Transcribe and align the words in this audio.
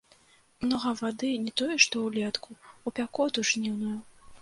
Многа 0.63 0.93
вады, 1.01 1.29
не 1.45 1.53
тое, 1.63 1.77
што 1.87 1.95
ўлетку, 2.09 2.51
у 2.87 2.97
пякоту 3.01 3.49
жніўную. 3.55 3.97